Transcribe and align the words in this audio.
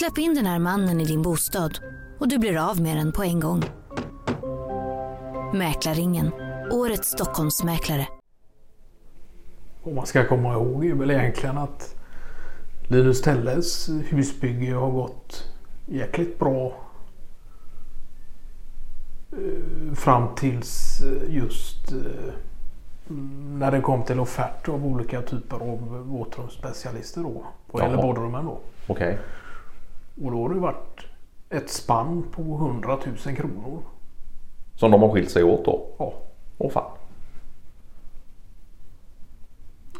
Släpp 0.00 0.18
in 0.18 0.34
den 0.34 0.46
här 0.46 0.58
mannen 0.58 1.00
i 1.00 1.04
din 1.04 1.22
bostad 1.22 1.78
och 2.18 2.28
du 2.28 2.38
blir 2.38 2.70
av 2.70 2.80
med 2.80 2.96
den 2.96 3.12
på 3.12 3.22
en 3.22 3.40
gång. 3.40 3.62
Mäklarringen, 5.54 6.30
årets 6.70 7.08
Stockholmsmäklare. 7.08 8.08
Vad 9.82 9.94
man 9.94 10.06
ska 10.06 10.28
komma 10.28 10.52
ihåg 10.52 10.86
är 10.86 10.94
väl 10.94 11.10
egentligen 11.10 11.58
att 11.58 11.94
Linus 12.88 13.22
Telles 13.22 13.90
husbygge 14.08 14.74
har 14.74 14.90
gått 14.90 15.52
jäkligt 15.86 16.38
bra 16.38 16.72
eh, 19.32 19.94
fram 19.94 20.34
tills 20.34 21.00
eh, 21.00 21.34
just 21.34 21.92
eh, 21.92 22.32
när 23.58 23.70
det 23.70 23.80
kom 23.80 24.04
till 24.04 24.20
offert 24.20 24.68
av 24.68 24.86
olika 24.86 25.22
typer 25.22 25.56
av 25.56 26.06
våtrumsspecialister 26.06 27.20
då. 27.20 27.46
Vad 27.66 27.82
gäller 27.82 28.02
badrummen 28.02 28.44
då. 28.44 28.60
Okej. 28.86 29.18
Och 30.24 30.30
då 30.30 30.42
har 30.42 30.54
det 30.54 30.60
varit 30.60 31.06
ett 31.48 31.70
spann 31.70 32.24
på 32.32 32.42
100 32.42 32.98
000 33.26 33.36
kronor. 33.36 33.82
Som 34.74 34.90
de 34.90 35.02
har 35.02 35.12
skilt 35.12 35.30
sig 35.30 35.44
åt 35.44 35.64
då? 35.64 35.86
Ja. 35.98 36.12
Åh 36.58 36.70
fan. 36.70 36.90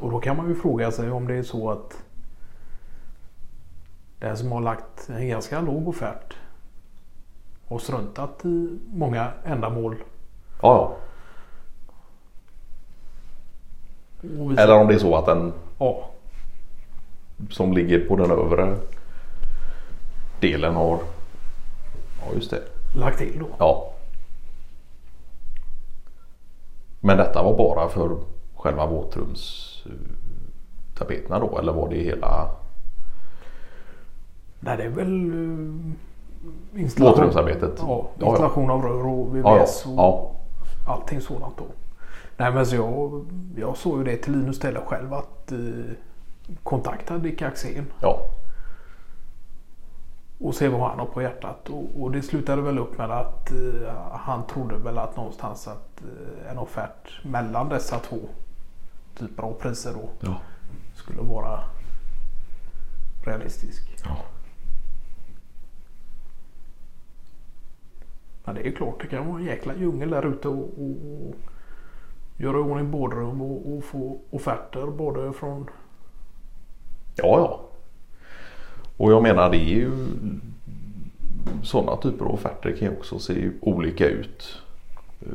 Och 0.01 0.11
då 0.11 0.21
kan 0.21 0.37
man 0.37 0.49
ju 0.49 0.55
fråga 0.55 0.91
sig 0.91 1.11
om 1.11 1.27
det 1.27 1.35
är 1.35 1.43
så 1.43 1.71
att 1.71 2.03
den 4.19 4.37
som 4.37 4.53
har 4.53 4.61
lagt 4.61 5.09
en 5.09 5.29
ganska 5.29 5.61
låg 5.61 5.89
offert 5.89 6.37
och 7.67 7.83
struntat 7.83 8.45
i 8.45 8.79
många 8.93 9.33
ändamål. 9.45 9.97
Ja, 10.63 10.97
ja. 14.23 14.57
Eller 14.57 14.80
om 14.80 14.87
det 14.87 14.95
är 14.95 14.99
så 14.99 15.17
att 15.17 15.27
den 15.27 15.52
Ja, 15.83 16.11
som 17.51 17.73
ligger 17.73 18.09
på 18.09 18.17
den 18.17 18.30
övre 18.30 18.77
delen 20.41 20.74
har... 20.74 20.99
Ja, 22.21 22.27
just 22.35 22.51
det. 22.51 22.63
lagt 22.95 23.19
till 23.19 23.38
då. 23.38 23.46
Ja. 23.59 23.93
Men 27.01 27.16
detta 27.16 27.43
var 27.43 27.57
bara 27.57 27.88
för 27.88 28.16
själva 28.55 28.87
våtrumstapeterna 28.87 31.38
då? 31.38 31.59
Eller 31.59 31.73
var 31.73 31.88
det 31.88 31.96
hela 31.96 32.51
Nej, 34.61 34.77
det 34.77 34.85
är 34.85 34.88
väl 34.88 35.33
installation, 36.74 37.16
våtrumsarbetet? 37.16 37.73
ja, 37.79 38.09
ja. 38.18 38.27
installation 38.27 38.71
av 38.71 38.83
rör 38.83 39.07
och 39.07 39.37
Ja, 39.37 39.57
ja. 39.57 39.63
VVS 39.63 39.87
och 39.87 39.93
ja. 39.96 40.30
allting 40.87 41.21
sådant 41.21 41.59
då. 41.59 41.65
Nej 42.37 42.52
men 42.52 42.66
så 42.66 42.77
jag, 42.77 43.27
jag 43.57 43.77
såg 43.77 43.99
ju 43.99 44.05
det 44.05 44.16
till 44.16 44.33
Linus 44.33 44.59
Teller 44.59 44.80
själv 44.80 45.15
att 45.15 45.52
uh, 45.52 45.85
kontakta 46.63 47.18
Dick 47.18 47.43
Axén 47.43 47.87
ja. 48.01 48.21
Och 50.41 50.55
se 50.55 50.69
vad 50.69 50.80
han 50.80 50.99
har 50.99 51.07
på 51.07 51.23
hjärtat. 51.23 51.69
Och, 51.69 52.02
och 52.02 52.10
det 52.10 52.23
slutade 52.23 52.63
väl 52.63 52.79
upp 52.79 52.99
med 52.99 53.10
att 53.10 53.51
eh, 53.51 53.95
han 54.13 54.46
trodde 54.46 54.77
väl 54.77 54.99
att 54.99 55.16
någonstans 55.16 55.69
att 55.69 56.02
eh, 56.02 56.51
en 56.51 56.59
offert 56.59 57.24
mellan 57.24 57.69
dessa 57.69 57.99
två 57.99 58.19
typer 59.15 59.43
av 59.43 59.52
priser 59.52 59.93
då 59.93 60.09
ja. 60.21 60.41
skulle 60.95 61.23
vara 61.23 61.61
realistisk. 63.24 64.03
ja. 64.05 64.16
Men 68.44 68.55
det 68.55 68.69
är 68.69 68.72
klart 68.72 69.00
det 69.00 69.06
kan 69.06 69.28
vara 69.28 69.38
en 69.38 69.44
jäkla 69.44 69.77
djungel 69.77 70.11
där 70.11 70.27
ute 70.27 70.49
och, 70.49 70.56
och, 70.56 71.28
och 71.28 71.34
göra 72.37 72.59
i 72.59 72.61
ordning 72.61 72.91
badrum 72.91 73.43
och, 73.43 73.77
och 73.77 73.84
få 73.84 74.21
offerter 74.31 74.87
både 74.87 75.33
från 75.33 75.71
Ja, 77.17 77.39
ja. 77.39 77.70
Och 79.00 79.12
jag 79.12 79.22
menar 79.22 79.50
det 79.50 79.56
är 79.56 79.75
ju 79.75 79.93
sådana 81.62 81.97
typer 81.97 82.25
av 82.25 82.34
offerter 82.34 82.77
kan 82.78 82.88
ju 82.88 82.97
också 82.97 83.19
se 83.19 83.50
olika 83.61 84.09
ut. 84.09 84.62
Eh, 85.21 85.28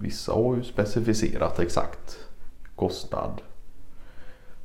vissa 0.00 0.32
har 0.32 0.56
ju 0.56 0.62
specificerat 0.62 1.58
exakt 1.58 2.18
kostnad 2.76 3.40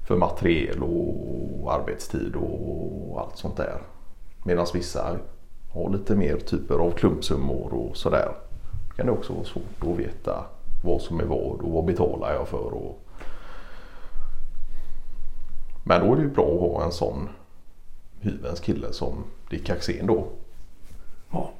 för 0.08 0.18
materiel 0.18 0.84
och 0.84 1.74
arbetstid 1.74 2.36
och 2.36 3.22
allt 3.22 3.38
sånt 3.38 3.58
där. 3.58 3.81
Medan 4.46 4.66
vissa 4.74 5.18
har 5.74 5.90
lite 5.90 6.16
mer 6.16 6.38
typer 6.38 6.75
av 6.75 6.92
klumpsummor 6.92 7.74
och 7.74 7.97
sådär. 7.97 8.31
Det 8.88 8.96
kan 8.96 9.06
det 9.06 9.12
också 9.12 9.34
vara 9.34 9.46
svårt 9.46 9.84
att 9.94 10.00
veta 10.00 10.46
vad 10.84 11.02
som 11.02 11.19
är 11.19 11.25
vad 11.25 11.62
och 11.62 11.72
vad 11.72 11.86
betalar 11.86 12.34
jag 12.34 12.47
för. 12.47 12.74
Och... 12.74 13.00
Men 15.84 16.02
då 16.02 16.13
är 16.13 16.16
det 16.16 16.24
ju 16.24 16.30
bra 16.30 16.53
att 16.53 16.59
ha 16.59 16.86
en 16.86 16.92
sån 16.92 17.30
hyvens 18.24 18.60
kille 18.60 18.94
som 18.94 19.24
Dick 19.50 19.70
Axén 19.70 20.08
då. 20.08 20.28
Ja. 21.32 21.52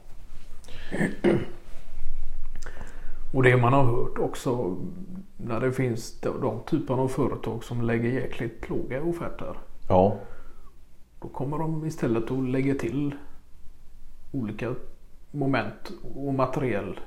Och 3.34 3.44
det 3.44 3.58
man 3.58 3.74
har 3.74 3.84
hört 3.84 4.20
också 4.20 4.78
när 5.38 5.60
det 5.60 5.72
finns 5.72 6.20
de, 6.20 6.42
de 6.42 6.60
typerna 6.66 7.02
av 7.02 7.08
företag 7.08 7.64
som 7.64 7.82
lägger 7.82 8.10
jäkligt 8.10 8.70
låga 8.70 9.04
offerter. 9.04 9.58
Ja, 9.90 10.18
Då 11.22 11.28
kommer 11.28 11.58
de 11.58 11.86
istället 11.86 12.32
att 12.32 12.50
lägga 12.50 12.76
till 12.76 13.16
olika 14.32 14.76
moment 15.32 15.92
och 16.16 16.34
materiell 16.34 17.00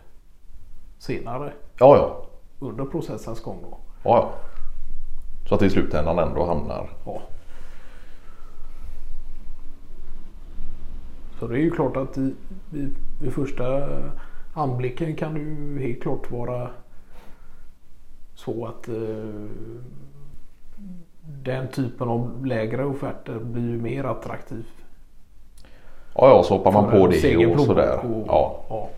senare 0.99 1.53
ja, 1.79 1.97
ja. 1.97 2.27
under 2.67 2.85
processens 2.85 3.41
gång. 3.41 3.59
Då. 3.63 3.79
ja, 4.05 4.17
ja. 4.17 4.33
Så 5.49 5.55
att 5.55 5.63
i 5.63 5.71
slutändan 5.71 6.19
ändå 6.19 6.47
hamnar. 6.47 6.91
Ja. 7.05 7.23
Så 11.39 11.47
det 11.49 11.55
är 11.55 11.63
ju 11.63 11.71
klart 11.71 11.97
att 11.97 12.19
i, 12.19 12.35
i, 12.73 12.89
vid 13.21 13.33
första 13.33 13.89
anblicken 14.55 15.17
kan 15.17 15.35
det 15.35 15.41
ju 15.41 15.79
helt 15.87 16.03
klart 16.03 16.31
vara 16.31 16.71
så 18.35 18.67
att 18.67 18.89
eh, 18.89 18.95
den 21.25 21.69
typen 21.69 22.09
av 22.09 22.47
lägre 22.47 22.85
offerter 22.85 23.39
blir 23.39 23.63
ju 23.71 23.81
mer 23.83 24.05
attraktiv. 24.05 24.67
Ja, 26.15 26.29
ja, 26.29 26.43
så 26.43 26.57
hoppar 26.59 26.73
man 26.73 26.91
på 26.91 27.07
det 27.07 27.47
och 27.47 27.61
sådär. 27.61 27.99
och- 28.05 28.27
Ja, 28.27 28.65
ja. 28.69 28.89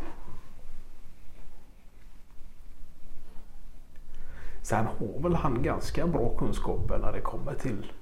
Sen 4.62 4.87
har 4.87 5.22
väl 5.22 5.34
han 5.34 5.62
ganska 5.62 6.06
bra 6.06 6.28
kunskaper 6.38 6.98
när 6.98 7.12
det 7.12 7.21
kommer 7.21 7.54
till 7.54 7.93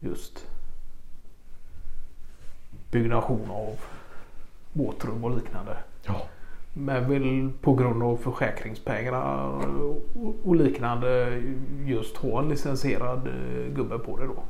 just 0.00 0.46
byggnation 2.90 3.50
av 3.50 3.76
båtrum 4.72 5.24
och 5.24 5.36
liknande. 5.36 5.76
ja. 6.06 6.14
Men 6.72 7.08
väl 7.10 7.50
på 7.60 7.74
grund 7.74 8.02
av 8.02 8.16
försäkringspengarna 8.16 9.46
och- 10.44 10.54
liknande 10.56 11.42
just 11.86 12.16
ha 12.16 12.38
en 12.42 12.48
licensierad 12.48 13.26
eh, 13.26 13.72
gubbe 13.74 13.98
på 13.98 14.16
det 14.16 14.26
då. 14.26 14.42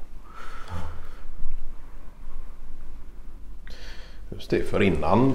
Just 4.31 4.51
det, 4.51 4.63
för 4.63 4.83
innan 4.83 5.33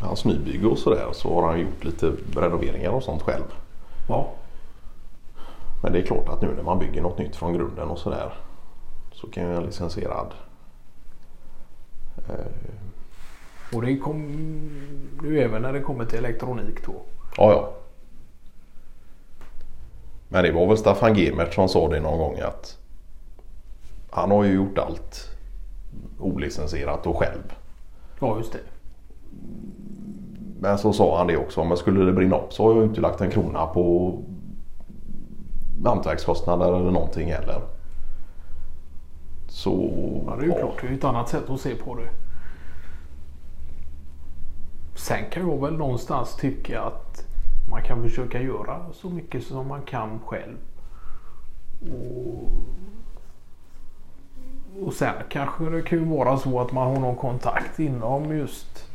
hans 0.00 0.24
nybygge 0.24 0.66
och 0.66 0.78
sådär 0.78 1.08
så 1.12 1.34
har 1.40 1.48
han 1.48 1.60
gjort 1.60 1.84
lite 1.84 2.12
renoveringar 2.36 2.90
och 2.90 3.02
sånt 3.02 3.22
själv. 3.22 3.44
Ja, 4.08 4.30
Men 5.82 5.92
det 5.92 5.98
är 5.98 6.02
klart 6.06 6.28
att 6.28 6.42
nu 6.42 6.48
när 6.56 6.62
man 6.62 6.78
bygger 6.78 7.02
något 7.02 7.18
nytt 7.18 7.36
från 7.36 7.52
grunden 7.52 7.88
och 7.88 7.98
sådär 7.98 8.32
så 9.12 9.26
kan 9.26 9.44
ju 9.44 9.54
en 9.56 9.62
licensierad 9.62 10.34
och 13.72 13.82
det 13.82 13.96
kom 13.96 14.22
nu 15.22 15.40
även 15.40 15.62
när 15.62 15.72
det 15.72 15.80
kommer 15.80 16.04
till 16.04 16.18
elektronik 16.18 16.86
då. 16.86 16.92
Ja, 17.36 17.52
ja. 17.52 17.72
Men 20.28 20.44
det 20.44 20.52
var 20.52 20.66
väl 20.66 20.76
Staffan 20.76 21.14
Gemert 21.14 21.54
som 21.54 21.68
sa 21.68 21.88
det 21.88 22.00
någon 22.00 22.18
gång 22.18 22.40
att 22.40 22.78
han 24.10 24.30
har 24.30 24.44
ju 24.44 24.52
gjort 24.52 24.78
allt 24.78 25.30
olicensierat 26.18 27.06
och 27.06 27.16
själv. 27.16 27.54
Ja, 28.20 28.36
just 28.38 28.52
det. 28.52 28.58
Men 30.60 30.78
så 30.78 30.92
sa 30.92 31.18
han 31.18 31.26
det 31.26 31.36
också, 31.36 31.64
men 31.64 31.76
skulle 31.76 32.04
det 32.04 32.12
brinna 32.12 32.36
upp 32.36 32.52
så 32.52 32.62
har 32.62 32.70
jag 32.70 32.82
ju 32.82 32.88
inte 32.88 33.00
lagt 33.00 33.20
en 33.20 33.30
krona 33.30 33.66
på 33.66 34.14
hantverkskostnader 35.84 36.66
eller 36.66 36.90
någonting 36.90 37.32
heller. 37.32 37.60
Så... 39.60 39.90
Ja, 40.26 40.36
det 40.36 40.42
är 40.42 40.46
ju 40.46 40.52
klart. 40.52 40.78
Det 40.80 40.88
är 40.88 40.92
ett 40.92 41.04
annat 41.04 41.28
sätt 41.28 41.50
att 41.50 41.60
se 41.60 41.74
på 41.74 41.94
det. 41.94 42.08
Sen 44.94 45.30
kan 45.30 45.48
jag 45.48 45.60
väl 45.60 45.76
någonstans 45.76 46.36
tycka 46.36 46.82
att 46.82 47.26
man 47.70 47.82
kan 47.82 48.02
försöka 48.02 48.42
göra 48.42 48.80
så 48.92 49.10
mycket 49.10 49.44
som 49.44 49.68
man 49.68 49.82
kan 49.82 50.18
själv. 50.26 50.56
Och, 51.80 52.50
och 54.86 54.92
sen 54.92 55.14
kanske 55.28 55.64
det 55.64 55.82
kan 55.82 56.10
vara 56.10 56.36
så 56.36 56.60
att 56.60 56.72
man 56.72 56.86
har 56.86 57.00
någon 57.00 57.16
kontakt 57.16 57.78
inom 57.78 58.36
just 58.36 58.86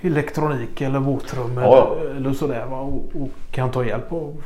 elektronik 0.00 0.80
eller 0.80 0.98
våtrum 1.00 1.56
Ja. 1.56 1.96
eller, 1.96 2.14
eller 2.14 2.32
sådär? 2.32 2.72
Och, 2.72 2.94
och 2.94 3.28
kan 3.50 3.70
ta 3.70 3.84
hjälp 3.84 4.12
av 4.12 4.42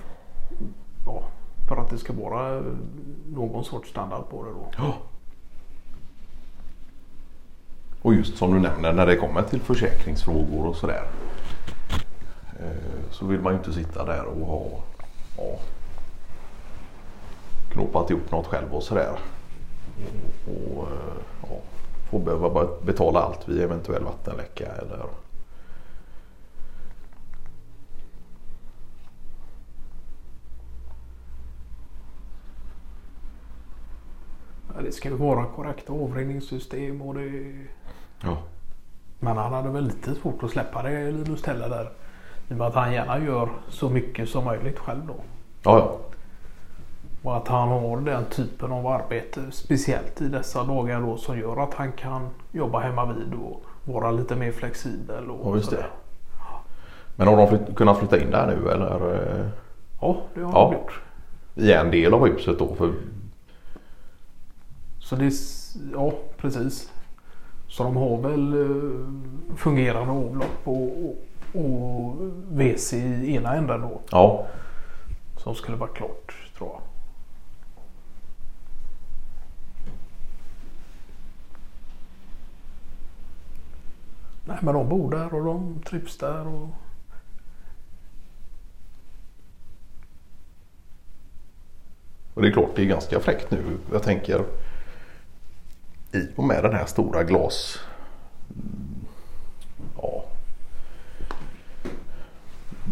ja, 1.07 1.23
för 1.71 1.77
att 1.77 1.91
det 1.91 1.99
ska 1.99 2.13
vara 2.13 2.57
eh, 2.57 2.63
någon 3.35 3.65
sorts 3.65 3.91
standard 3.91 4.29
på 4.31 4.45
det 4.45 4.51
då. 4.51 4.71
Ja. 4.77 4.95
Och 8.03 8.15
just 8.15 8.37
som 8.37 8.55
du 8.55 8.61
nämner 8.61 8.93
när 8.93 9.07
det 9.07 9.17
kommer 9.17 9.43
till 9.43 9.61
försäkringsfrågor 9.61 10.67
och 10.67 10.77
sådär. 10.77 11.05
Eh, 12.61 13.11
så 13.11 13.27
vill 13.27 13.41
man 13.41 13.53
ju 13.53 13.59
inte 13.59 13.73
sitta 13.73 14.05
där 14.05 14.25
och 14.25 14.47
ha 14.47 14.67
ja, 15.37 15.59
knopat 17.73 18.11
ihop 18.11 18.31
något 18.31 18.47
själv 18.47 18.75
och 18.75 18.83
sådär. 18.83 19.19
Och, 20.47 20.79
och 20.79 20.87
eh, 20.89 21.23
ja, 21.43 21.57
få 22.11 22.19
behöva 22.19 22.67
betala 22.83 23.21
allt 23.21 23.49
vid 23.49 23.61
eventuell 23.63 24.05
vattenläcka 24.05 24.67
eller 24.67 25.07
det 34.91 34.95
ska 34.97 35.09
ju 35.09 35.15
vara 35.17 35.45
korrekta 35.45 35.93
avrinningssystem 35.93 37.03
och 37.03 37.15
det... 37.15 37.53
ja, 38.23 38.37
Men 39.19 39.37
han 39.37 39.53
hade 39.53 39.69
väl 39.69 39.85
lite 39.85 40.15
svårt 40.15 40.43
att 40.43 40.51
släppa 40.51 40.83
det 40.83 41.11
Linus 41.11 41.43
Teller 41.43 41.69
där. 41.69 41.91
I 42.49 42.53
och 42.53 42.57
med 42.57 42.67
att 42.67 42.75
han 42.75 42.93
gärna 42.93 43.19
gör 43.25 43.49
så 43.69 43.89
mycket 43.89 44.29
som 44.29 44.45
möjligt 44.45 44.79
själv 44.79 45.07
då. 45.07 45.15
ja, 45.63 45.79
ja. 45.79 45.97
Och 47.23 47.37
att 47.37 47.49
han 47.49 47.69
har 47.69 47.97
den 48.01 48.25
typen 48.25 48.73
av 48.73 48.87
arbete 48.87 49.41
speciellt 49.51 50.21
i 50.21 50.29
dessa 50.29 50.65
dagar 50.65 51.01
då 51.01 51.17
som 51.17 51.39
gör 51.39 51.63
att 51.63 51.75
han 51.75 51.93
kan 51.93 52.29
jobba 52.53 52.79
hemma 52.81 53.13
vid 53.13 53.35
och 53.35 53.63
vara 53.85 54.11
lite 54.11 54.37
mer 54.37 54.53
flexibel. 54.53 55.31
Och 55.31 55.57
Ja, 55.59 55.63
sådär. 55.63 55.87
Men 57.17 57.29
har 57.29 57.37
de 57.37 57.49
flytt, 57.49 57.77
kunnat 57.77 57.99
flytta 57.99 58.21
in 58.21 58.31
där 58.31 58.47
nu 58.47 58.71
eller? 58.71 59.51
Ja, 60.01 60.17
det 60.35 60.41
har 60.43 60.53
Ja. 60.53 60.65
han 60.65 60.73
gjort. 60.73 61.01
I 61.55 61.73
en 61.73 61.91
del 61.91 62.15
av 62.15 62.27
huset 62.27 62.59
då? 62.59 62.75
För, 62.75 62.93
Så 65.11 65.17
det, 65.17 65.25
är 65.25 65.33
ja 65.93 66.13
precis. 66.37 66.93
Så 67.69 67.83
de 67.83 67.97
har 67.97 68.19
väl 68.19 68.53
eh, 68.53 69.57
fungerande 69.57 70.13
avlopp 70.13 70.61
och, 70.65 71.05
och, 71.05 71.17
och 71.63 72.17
WC 72.49 72.93
i 72.93 73.35
ena 73.35 73.55
änden 73.55 73.81
då. 73.81 74.01
ja, 74.11 74.47
Som 75.37 75.55
skulle 75.55 75.77
vara 75.77 75.91
klart 75.91 76.35
tror 76.59 76.71
jag. 76.71 76.81
Nej 84.45 84.59
men 84.61 84.75
de 84.75 84.89
bor 84.89 85.11
där 85.11 85.35
och 85.35 85.45
de 85.45 85.83
trivs 85.83 86.19
där. 86.19 86.47
Och... 86.47 86.69
och 92.35 92.43
det 92.43 92.49
är 92.49 92.53
klart 92.53 92.71
det 92.77 92.83
är 92.83 92.87
ganska 92.87 93.21
fräckt 93.21 93.51
nu. 93.51 93.63
Jag 93.93 94.03
tänker 94.03 94.45
i 96.13 96.29
och 96.37 96.45
med 96.45 96.63
den 96.63 96.73
här 96.73 96.87
stora 96.87 97.25
glas... 97.25 97.79
Ja, 99.97 100.25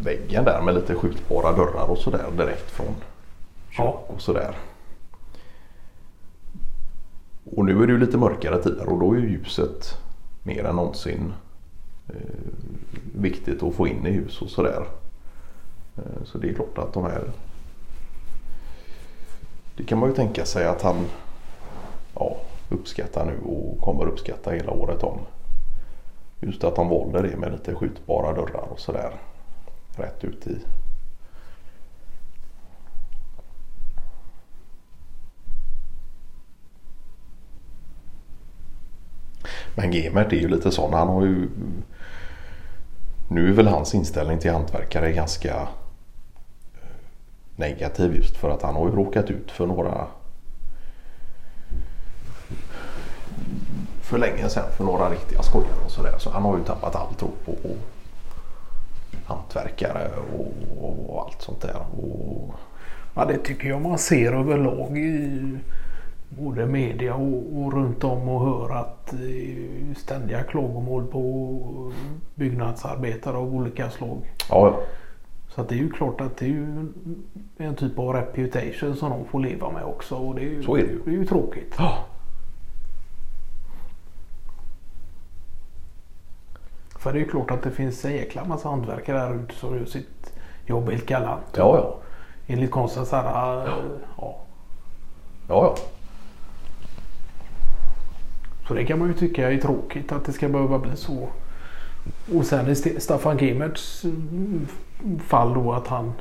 väggen 0.02 0.44
där 0.44 0.62
med 0.62 0.74
lite 0.74 0.94
skjutbara 0.94 1.52
dörrar 1.52 1.90
och 1.90 1.98
sådär 1.98 2.30
direkt 2.36 2.70
från 2.70 2.94
kök 3.70 4.00
och 4.06 4.20
sådär. 4.20 4.56
Och 7.44 7.64
nu 7.64 7.82
är 7.82 7.86
det 7.86 7.92
ju 7.92 7.98
lite 7.98 8.18
mörkare 8.18 8.62
tider 8.62 8.88
och 8.88 8.98
då 9.00 9.12
är 9.12 9.18
ju 9.18 9.30
ljuset 9.30 9.98
mer 10.42 10.64
än 10.64 10.76
någonsin 10.76 11.32
eh, 12.08 12.14
viktigt 13.14 13.62
att 13.62 13.74
få 13.74 13.88
in 13.88 14.06
i 14.06 14.10
hus 14.10 14.42
och 14.42 14.50
sådär. 14.50 14.86
Eh, 15.96 16.24
så 16.24 16.38
det 16.38 16.50
är 16.50 16.54
klart 16.54 16.78
att 16.78 16.92
de 16.92 17.04
här 17.04 17.22
det 19.76 19.84
kan 19.84 19.98
man 19.98 20.08
ju 20.08 20.14
tänka 20.14 20.44
sig 20.44 20.66
att 20.66 20.82
han 20.82 20.96
ja, 22.14 22.36
uppskattar 22.68 23.24
nu 23.24 23.38
och 23.38 23.80
kommer 23.80 24.06
uppskatta 24.06 24.50
hela 24.50 24.72
året 24.72 25.02
om. 25.02 25.18
Just 26.40 26.64
att 26.64 26.76
de 26.76 26.88
valde 26.88 27.22
det 27.22 27.36
med 27.36 27.52
lite 27.52 27.74
skjutbara 27.74 28.32
dörrar 28.32 28.68
och 28.70 28.80
sådär. 28.80 29.12
Rätt 29.96 30.24
ut 30.24 30.46
i. 30.46 30.58
Men 39.74 39.92
Gemert 39.92 40.32
är 40.32 40.36
ju 40.36 40.48
lite 40.48 40.70
sån. 40.70 40.92
Han 40.92 41.08
har 41.08 41.22
ju 41.22 41.48
Nu 43.30 43.48
är 43.48 43.52
väl 43.52 43.68
hans 43.68 43.94
inställning 43.94 44.38
till 44.38 44.52
hantverkare 44.52 45.12
ganska 45.12 45.68
negativ 47.56 48.14
just 48.14 48.36
för 48.36 48.50
att 48.50 48.62
han 48.62 48.74
har 48.74 48.88
ju 48.88 48.94
råkat 48.94 49.30
ut 49.30 49.50
för 49.50 49.66
några 49.66 50.06
för 54.08 54.18
länge 54.18 54.48
sedan 54.48 54.64
för 54.76 54.84
några 54.84 55.10
riktiga 55.10 55.42
skojare 55.42 55.84
och 55.84 55.90
sådär. 55.90 56.14
Så 56.18 56.30
han 56.30 56.42
har 56.42 56.58
ju 56.58 56.64
tappat 56.64 56.96
all 56.96 57.14
tro 57.14 57.30
på 57.44 57.52
hantverkare 59.26 60.08
och, 60.38 61.08
och 61.10 61.22
allt 61.24 61.42
sånt 61.42 61.60
där. 61.60 61.76
Och, 62.02 62.54
Ja, 63.14 63.24
det 63.24 63.38
tycker 63.38 63.68
jag 63.68 63.80
man 63.82 63.98
ser 63.98 64.32
överlag 64.32 64.98
i 64.98 65.40
både 66.28 66.66
media 66.66 67.14
och, 67.14 67.42
och 67.62 67.72
runt 67.72 68.04
om 68.04 68.28
och 68.28 68.40
hör 68.46 68.76
att 68.76 69.14
ständiga 69.96 70.42
klagomål 70.42 71.06
på 71.06 71.92
byggnadsarbetare 72.34 73.36
av 73.36 73.54
olika 73.54 73.90
slag. 73.90 74.18
ja. 74.50 74.80
Så 75.48 75.60
att 75.60 75.68
det 75.68 75.74
är 75.74 75.78
ju 75.78 75.90
klart 75.90 76.20
att 76.20 76.36
det 76.36 76.44
är 76.44 76.48
ju 76.48 76.86
en 77.56 77.74
typ 77.74 77.98
av 77.98 78.12
reputation 78.12 78.96
som 78.96 79.10
de 79.10 79.24
får 79.24 79.40
leva 79.40 79.70
med 79.70 79.84
också. 79.84 80.14
Och 80.14 80.34
det 80.34 80.40
är 80.40 80.50
ju, 80.50 80.62
Så 80.62 80.76
är 80.76 80.82
det 80.82 80.88
ju. 80.88 81.00
Det 81.04 81.10
är 81.10 81.14
ju 81.14 81.24
tråkigt. 81.24 81.74
Ja. 81.78 81.98
För 86.98 87.12
det 87.12 87.18
är 87.18 87.20
ju 87.20 87.28
klart 87.28 87.50
att 87.50 87.62
det 87.62 87.70
finns 87.70 88.04
en 88.04 88.12
jäkla 88.12 88.44
massa 88.44 88.68
hantverkare 88.68 89.18
där 89.18 89.34
ute 89.34 89.54
som 89.54 89.76
gör 89.76 89.84
sitt 89.84 90.32
jobb 90.66 90.90
helt 90.90 91.06
galant. 91.06 91.56
Ja, 91.56 91.76
ja. 91.76 91.96
Enligt 92.46 92.70
konstens 92.70 93.12
herre. 93.12 93.68
Ja. 94.16 94.36
Ja, 95.48 95.64
ja. 95.64 95.76
Så 98.68 98.74
det 98.74 98.84
kan 98.84 98.98
man 98.98 99.08
ju 99.08 99.14
tycka 99.14 99.52
är 99.52 99.58
tråkigt 99.58 100.12
att 100.12 100.24
det 100.24 100.32
ska 100.32 100.48
behöva 100.48 100.78
bli 100.78 100.96
så. 100.96 101.28
Och 102.34 102.46
sen 102.46 102.68
i 102.68 102.74
Staffan 102.74 103.38
Gemerts 103.38 104.04
mm, 104.04 104.66
fall 105.26 105.54
då 105.54 105.72
att 105.72 105.86
han 105.86 106.12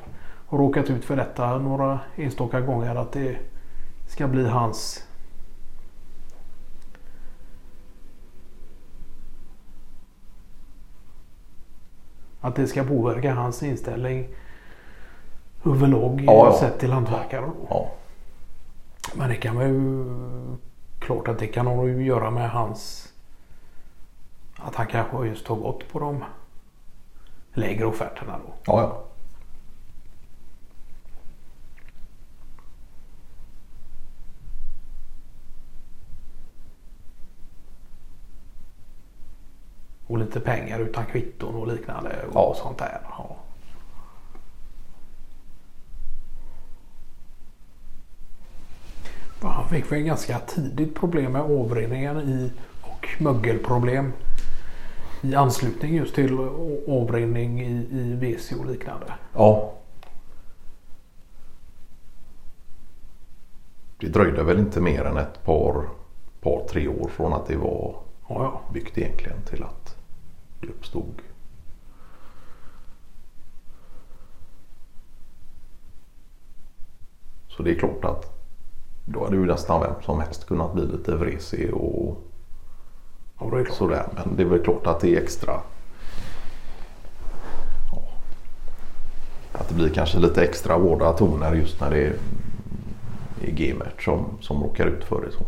har 0.48 0.58
råkat 0.58 0.90
ut 0.90 1.06
för 1.06 1.16
detta 1.16 1.58
några 1.58 2.00
enstaka 2.16 2.62
gånger 2.62 2.96
att 2.96 3.12
det 3.12 3.38
ska 4.08 4.28
bli 4.28 4.48
hans 4.48 5.07
Att 12.48 12.56
det 12.56 12.68
ska 12.68 12.84
påverka 12.84 13.34
hans 13.34 13.64
inställning 13.64 14.28
överlag 15.66 16.22
Ja, 16.26 16.34
ja. 16.46 16.58
sett 16.60 16.80
till 16.80 16.92
hantverkare. 16.92 17.52
ja. 17.70 17.92
Men 19.16 19.30
det 19.30 19.36
kan 19.36 19.56
man 19.56 19.64
ju... 19.64 20.06
Klart 21.00 21.28
att 21.28 21.40
det 21.40 21.48
kan 21.48 21.68
ha 21.68 21.84
att 21.84 21.90
göra 21.90 22.32
med 22.32 22.50
hans... 22.50 23.10
Att 24.58 24.76
han 24.76 24.88
kanske 24.88 25.28
just 25.28 25.48
har 25.48 25.56
gått 25.56 25.92
på 25.92 26.00
de 26.00 26.24
lägre 27.54 27.86
offerterna 27.86 28.40
då. 28.48 28.54
ja, 28.66 28.82
ja. 28.82 29.04
Lite 40.28 40.40
pengar 40.40 40.80
utan 40.80 41.06
kvitton 41.06 41.56
och 41.56 41.68
liknande 41.68 42.10
och 42.28 42.32
Ja. 42.36 42.56
sånt 42.64 42.78
där. 42.78 43.00
Ja. 43.10 43.36
Han 49.42 49.70
fick 49.70 49.92
väl 49.92 50.00
ganska 50.02 50.40
tidigt 50.40 50.96
problem 50.96 51.32
med 51.32 51.42
avrinningen 51.42 52.18
i 52.18 52.52
och 52.82 53.08
mögelproblem 53.22 54.14
i 55.22 55.36
anslutning 55.36 55.96
just 55.96 56.16
till 56.16 56.34
avrinning 56.88 57.62
i, 57.62 57.88
i 57.92 58.14
WC 58.16 58.52
och 58.52 58.66
liknande. 58.66 59.14
ja. 59.34 59.74
Det 64.00 64.08
dröjde 64.08 64.44
väl 64.44 64.60
inte 64.60 64.82
mer 64.82 65.04
än 65.06 65.18
ett 65.18 65.44
par, 65.46 65.90
par 66.42 66.68
tre 66.70 66.88
år 66.88 67.08
från 67.10 67.34
att 67.34 67.48
det 67.48 67.56
var 67.58 67.96
Ja, 68.30 68.44
ja. 68.44 68.62
byggt 68.74 68.98
egentligen 68.98 69.42
till 69.50 69.64
att 69.64 69.97
uppstod. 70.62 71.22
Så 77.48 77.64
det 77.64 77.72
är 77.72 77.76
klart 77.76 78.06
att 78.06 78.38
då 79.06 79.24
hade 79.24 79.36
ju 79.36 79.46
nästan 79.46 79.82
vem 79.82 79.94
som 80.06 80.20
helst 80.20 80.48
kunnat 80.48 80.74
bli 80.74 80.86
lite 80.86 81.16
vresig 81.16 81.74
och 81.74 82.22
ja 83.40 83.58
det 83.58 83.74
sådär. 83.74 84.08
Men 84.16 84.36
det 84.36 84.44
är 84.44 84.48
väl 84.48 84.64
klart 84.64 84.88
att 84.88 85.00
det 85.00 85.16
är 85.16 85.22
extra. 85.22 85.62
Ja, 87.92 88.02
att 89.52 89.70
det 89.70 89.76
blir 89.76 89.90
kanske 89.90 90.20
lite 90.20 90.44
extra 90.44 90.74
hårda 90.74 91.14
toner 91.14 91.56
just 91.56 91.82
när 91.82 91.92
det 91.92 91.98
är, 91.98 92.16
är 93.42 93.52
Gemert 93.52 94.04
som, 94.04 94.38
som 94.42 94.64
råkar 94.64 94.88
ut 94.88 95.04
för 95.04 95.22
det 95.26 95.32
så. 95.32 95.46